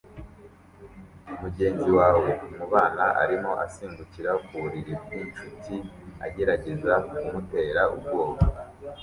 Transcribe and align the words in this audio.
Mugenzi 1.41 1.89
wawe 1.99 2.29
mubana 2.55 3.05
arimo 3.21 3.51
asimbukira 3.65 4.31
ku 4.45 4.53
buriri 4.61 4.93
bwinshuti 5.01 5.75
agerageza 6.25 6.93
kumutera 7.07 7.81
ubwoba 7.95 8.41